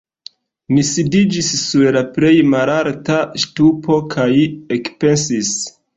[0.75, 4.29] Mi sidiĝis sur la plej malalta ŝtupo kaj
[4.79, 5.55] ekpensis.